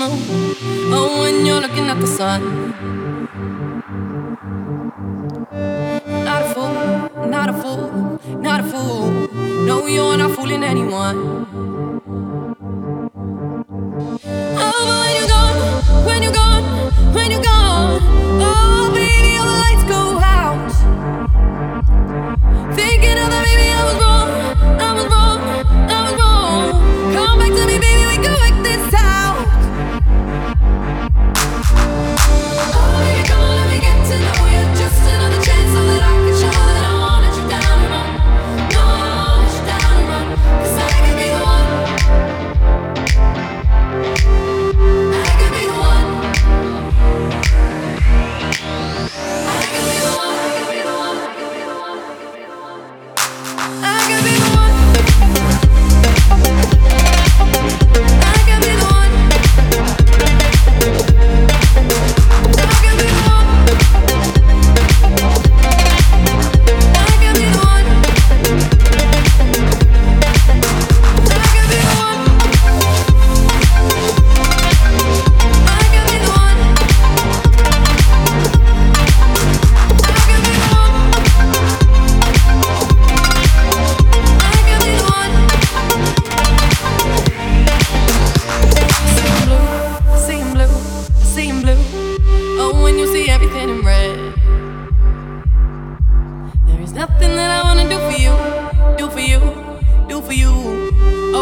[0.00, 0.16] summer.
[0.92, 2.40] Oh, when you're looking at the sun.
[6.24, 9.28] Not a fool, not a fool, not a fool.
[9.66, 11.49] No, you're not fooling anyone.
[53.72, 53.99] I, I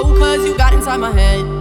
[0.05, 1.58] Cause you got inside my head.